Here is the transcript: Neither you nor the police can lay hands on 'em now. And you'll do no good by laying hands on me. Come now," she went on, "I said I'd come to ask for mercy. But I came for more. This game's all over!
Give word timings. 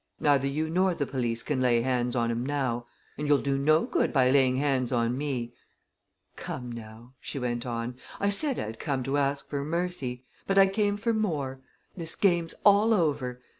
Neither 0.19 0.47
you 0.47 0.67
nor 0.67 0.95
the 0.95 1.05
police 1.05 1.43
can 1.43 1.61
lay 1.61 1.81
hands 1.81 2.15
on 2.15 2.31
'em 2.31 2.43
now. 2.43 2.87
And 3.19 3.27
you'll 3.27 3.37
do 3.37 3.55
no 3.59 3.85
good 3.85 4.11
by 4.11 4.31
laying 4.31 4.57
hands 4.57 4.91
on 4.91 5.15
me. 5.15 5.53
Come 6.35 6.71
now," 6.71 7.13
she 7.19 7.37
went 7.37 7.67
on, 7.67 7.97
"I 8.19 8.29
said 8.29 8.57
I'd 8.57 8.79
come 8.79 9.03
to 9.03 9.17
ask 9.19 9.47
for 9.47 9.63
mercy. 9.63 10.23
But 10.47 10.57
I 10.57 10.65
came 10.65 10.97
for 10.97 11.13
more. 11.13 11.59
This 11.95 12.15
game's 12.15 12.55
all 12.65 12.95
over! 12.95 13.41